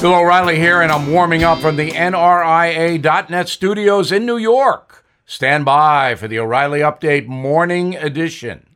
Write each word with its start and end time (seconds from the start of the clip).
Bill 0.00 0.14
O'Reilly 0.14 0.58
here, 0.58 0.82
and 0.82 0.92
I'm 0.92 1.10
warming 1.10 1.42
up 1.42 1.58
from 1.58 1.76
the 1.76 1.90
NRIA.net 1.90 3.48
studios 3.48 4.12
in 4.12 4.26
New 4.26 4.36
York. 4.36 5.06
Stand 5.24 5.64
by 5.64 6.14
for 6.14 6.28
the 6.28 6.38
O'Reilly 6.38 6.80
Update 6.80 7.26
Morning 7.26 7.96
Edition. 7.96 8.66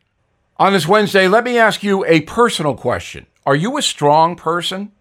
On 0.56 0.72
this 0.72 0.88
Wednesday, 0.88 1.28
let 1.28 1.44
me 1.44 1.58
ask 1.58 1.82
you 1.82 2.06
a 2.06 2.22
personal 2.22 2.74
question 2.74 3.26
Are 3.44 3.54
you 3.54 3.76
a 3.76 3.82
strong 3.82 4.34
person? 4.34 4.92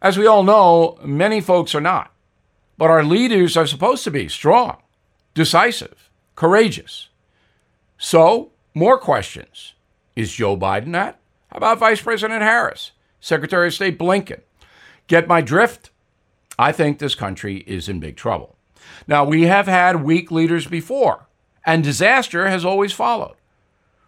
As 0.00 0.16
we 0.16 0.26
all 0.26 0.42
know, 0.42 0.98
many 1.04 1.42
folks 1.42 1.74
are 1.74 1.82
not. 1.82 2.12
But 2.78 2.90
our 2.90 3.04
leaders 3.04 3.58
are 3.58 3.66
supposed 3.66 4.04
to 4.04 4.10
be 4.10 4.28
strong, 4.28 4.78
decisive, 5.34 6.08
courageous. 6.34 7.10
So, 7.98 8.52
more 8.74 8.98
questions. 8.98 9.74
Is 10.16 10.32
Joe 10.32 10.56
Biden 10.56 10.92
that? 10.92 11.20
How 11.52 11.58
about 11.58 11.78
Vice 11.78 12.00
President 12.00 12.42
Harris, 12.42 12.92
Secretary 13.20 13.66
of 13.66 13.74
State 13.74 13.98
Blinken? 13.98 14.40
Get 15.06 15.28
my 15.28 15.40
drift? 15.40 15.90
I 16.58 16.72
think 16.72 16.98
this 16.98 17.14
country 17.14 17.58
is 17.66 17.88
in 17.88 18.00
big 18.00 18.16
trouble. 18.16 18.56
Now, 19.06 19.24
we 19.24 19.42
have 19.42 19.66
had 19.66 20.02
weak 20.02 20.30
leaders 20.30 20.66
before, 20.66 21.26
and 21.64 21.82
disaster 21.82 22.48
has 22.48 22.64
always 22.64 22.92
followed. 22.92 23.36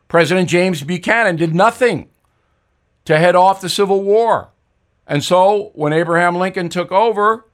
President 0.08 0.48
James 0.48 0.82
Buchanan 0.82 1.36
did 1.36 1.54
nothing 1.54 2.08
to 3.04 3.18
head 3.18 3.36
off 3.36 3.60
the 3.60 3.68
Civil 3.68 4.02
War. 4.02 4.50
And 5.06 5.22
so, 5.22 5.70
when 5.74 5.92
Abraham 5.92 6.36
Lincoln 6.36 6.68
took 6.68 6.92
over, 6.92 7.46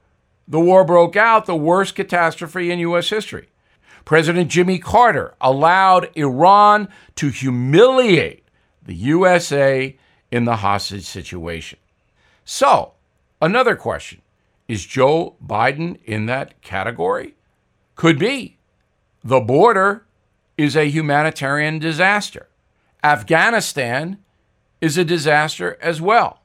the 0.47 0.59
war 0.59 0.83
broke 0.83 1.15
out, 1.15 1.45
the 1.45 1.55
worst 1.55 1.95
catastrophe 1.95 2.71
in 2.71 2.79
U.S. 2.79 3.09
history. 3.09 3.49
President 4.03 4.51
Jimmy 4.51 4.77
Carter 4.77 5.33
allowed 5.41 6.09
Iran 6.15 6.87
to 7.15 7.29
humiliate 7.29 8.43
the 8.83 8.93
USA 8.93 9.97
in 10.31 10.45
the 10.45 10.57
hostage 10.57 11.05
situation. 11.05 11.79
So, 12.43 12.94
another 13.41 13.75
question 13.75 14.21
is 14.67 14.85
Joe 14.85 15.35
Biden 15.45 15.99
in 16.05 16.25
that 16.25 16.61
category? 16.61 17.35
Could 17.95 18.19
be. 18.19 18.57
The 19.23 19.39
border 19.39 20.05
is 20.57 20.75
a 20.75 20.89
humanitarian 20.89 21.79
disaster. 21.79 22.47
Afghanistan 23.03 24.17
is 24.81 24.97
a 24.97 25.05
disaster 25.05 25.77
as 25.81 26.01
well. 26.01 26.41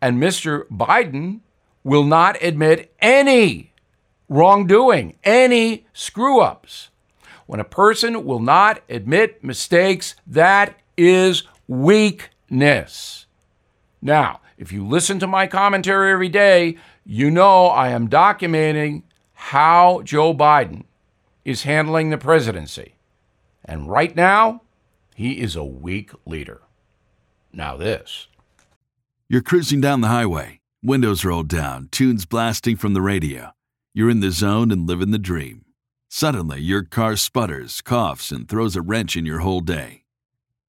And 0.00 0.22
Mr. 0.22 0.66
Biden 0.68 1.40
will 1.82 2.04
not 2.04 2.42
admit 2.42 2.94
any 3.00 3.72
wrongdoing, 4.28 5.16
any 5.24 5.86
screw 5.92 6.40
ups. 6.40 6.90
When 7.46 7.60
a 7.60 7.64
person 7.64 8.24
will 8.24 8.40
not 8.40 8.82
admit 8.88 9.44
mistakes, 9.44 10.14
that 10.26 10.78
is 10.96 11.44
weakness. 11.68 13.26
Now, 14.04 14.42
if 14.58 14.70
you 14.70 14.86
listen 14.86 15.18
to 15.20 15.26
my 15.26 15.46
commentary 15.46 16.12
every 16.12 16.28
day, 16.28 16.76
you 17.06 17.30
know 17.30 17.68
I 17.68 17.88
am 17.88 18.06
documenting 18.06 19.02
how 19.32 20.02
Joe 20.02 20.34
Biden 20.34 20.84
is 21.42 21.62
handling 21.62 22.10
the 22.10 22.18
presidency. 22.18 22.96
And 23.64 23.88
right 23.88 24.14
now, 24.14 24.60
he 25.14 25.40
is 25.40 25.56
a 25.56 25.64
weak 25.64 26.10
leader. 26.26 26.60
Now, 27.50 27.78
this. 27.78 28.28
You're 29.26 29.40
cruising 29.40 29.80
down 29.80 30.02
the 30.02 30.08
highway, 30.08 30.60
windows 30.82 31.24
rolled 31.24 31.48
down, 31.48 31.88
tunes 31.90 32.26
blasting 32.26 32.76
from 32.76 32.92
the 32.92 33.00
radio. 33.00 33.52
You're 33.94 34.10
in 34.10 34.20
the 34.20 34.30
zone 34.30 34.70
and 34.70 34.86
living 34.86 35.12
the 35.12 35.18
dream. 35.18 35.64
Suddenly, 36.10 36.60
your 36.60 36.82
car 36.82 37.16
sputters, 37.16 37.80
coughs, 37.80 38.30
and 38.30 38.46
throws 38.46 38.76
a 38.76 38.82
wrench 38.82 39.16
in 39.16 39.24
your 39.24 39.38
whole 39.38 39.60
day. 39.60 40.02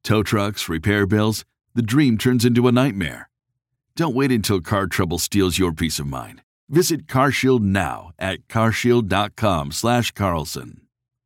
Tow 0.03 0.23
trucks, 0.23 0.69
repair 0.69 1.05
bills, 1.05 1.43
the 1.75 1.83
dream 1.83 2.17
turns 2.17 2.45
into 2.45 2.67
a 2.67 2.71
nightmare. 2.71 3.29
Don't 3.95 4.15
wait 4.15 4.31
until 4.31 4.61
car 4.61 4.87
trouble 4.87 5.19
steals 5.19 5.59
your 5.59 5.73
peace 5.73 5.99
of 5.99 6.07
mind. 6.07 6.41
Visit 6.69 7.05
CarShield 7.05 7.61
now 7.61 8.11
at 8.17 8.47
carshield.com/carlson. 8.47 10.81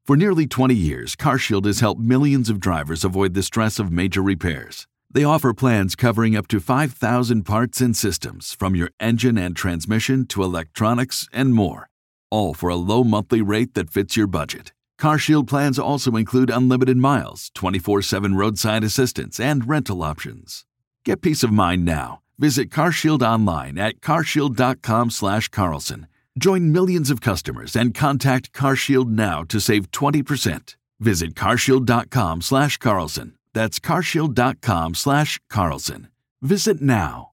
For 0.06 0.17
nearly 0.17 0.47
20 0.47 0.73
years, 0.73 1.16
CarShield 1.16 1.66
has 1.66 1.81
helped 1.81 2.01
millions 2.01 2.50
of 2.50 2.59
drivers 2.59 3.06
avoid 3.06 3.35
the 3.35 3.44
stress 3.44 3.78
of 3.78 3.91
major 3.91 4.23
repairs. 4.23 4.88
They 5.12 5.23
offer 5.23 5.53
plans 5.53 5.96
covering 5.96 6.35
up 6.35 6.47
to 6.47 6.59
5,000 6.59 7.44
parts 7.44 7.79
and 7.79 7.96
systems, 7.96 8.53
from 8.53 8.75
your 8.75 8.90
engine 9.00 9.38
and 9.38 9.56
transmission 9.56 10.25
to 10.28 10.44
electronics 10.44 11.28
and 11.31 11.53
more, 11.53 11.90
all 12.31 12.53
for 12.53 12.69
a 12.69 12.75
low 12.75 13.03
monthly 13.03 13.41
rate 13.41 13.75
that 13.75 13.90
fits 13.90 14.18
your 14.18 14.28
budget. 14.28 14.73
CarShield 14.99 15.47
plans 15.47 15.79
also 15.79 16.15
include 16.17 16.49
unlimited 16.49 16.97
miles, 16.97 17.51
24/7 17.55 18.35
roadside 18.35 18.83
assistance, 18.83 19.39
and 19.39 19.67
rental 19.67 20.03
options. 20.03 20.65
Get 21.05 21.21
peace 21.21 21.43
of 21.43 21.51
mind 21.51 21.85
now. 21.85 22.19
Visit 22.37 22.69
CarShield 22.69 23.21
online 23.21 23.77
at 23.77 24.01
carshield.com 24.01 25.09
slash 25.11 25.47
Carlson. 25.49 26.07
Join 26.37 26.71
millions 26.71 27.09
of 27.09 27.21
customers 27.21 27.75
and 27.75 27.93
contact 27.93 28.51
CarShield 28.53 29.09
now 29.09 29.43
to 29.43 29.59
save 29.59 29.91
20%. 29.91 30.75
Visit 30.99 31.33
carshield.com 31.33 32.41
slash 32.41 32.77
Carlson. 32.77 33.35
That's 33.53 33.79
carshield.com 33.79 34.95
slash 34.95 35.39
Carlson. 35.49 36.07
Visit 36.41 36.81
now. 36.81 37.31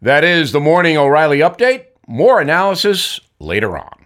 That 0.00 0.24
is 0.24 0.52
the 0.52 0.60
morning 0.60 0.96
O'Reilly 0.96 1.38
update. 1.38 1.86
More 2.08 2.40
analysis 2.40 3.20
later 3.38 3.78
on. 3.78 4.01